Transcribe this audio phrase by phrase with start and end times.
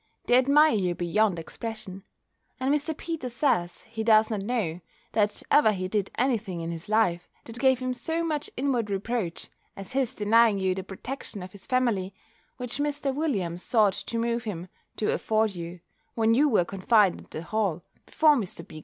[0.25, 2.03] They admire you beyond expression;
[2.59, 2.97] and Mr.
[2.97, 4.81] Peters says, he does not know,
[5.11, 8.89] that ever he did any thing in his life, that gave him so much inward
[8.89, 12.15] reproach, as his denying you the protection of his family,
[12.57, 13.13] which Mr.
[13.13, 15.81] Williams sought to move him to afford you,
[16.15, 18.67] when you were confined at the Hall, before Mr.
[18.67, 18.79] B.